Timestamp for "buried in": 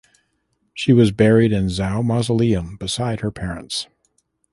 1.11-1.67